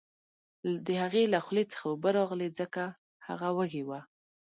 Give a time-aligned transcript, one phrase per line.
[0.85, 2.83] د هغې له خولې څخه اوبه راغلې ځکه
[3.27, 3.99] هغه وږې وه